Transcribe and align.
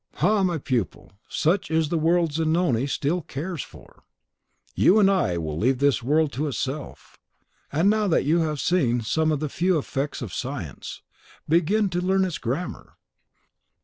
Ha, 0.15 0.37
ha, 0.37 0.43
my 0.43 0.57
pupil! 0.57 1.11
such 1.29 1.69
is 1.69 1.89
the 1.89 1.97
world 1.99 2.33
Zanoni 2.33 2.87
still 2.87 3.21
cares 3.21 3.61
for! 3.61 4.03
you 4.73 4.97
and 4.99 5.11
I 5.11 5.37
will 5.37 5.59
leave 5.59 5.77
this 5.77 6.01
world 6.01 6.31
to 6.31 6.47
itself. 6.47 7.19
And 7.71 7.87
now 7.87 8.07
that 8.07 8.25
you 8.25 8.39
have 8.39 8.59
seen 8.59 9.01
some 9.01 9.27
few 9.47 9.77
of 9.77 9.77
the 9.77 9.77
effects 9.87 10.23
of 10.23 10.33
science, 10.33 11.03
begin 11.47 11.87
to 11.89 12.01
learn 12.01 12.25
its 12.25 12.39
grammar." 12.39 12.97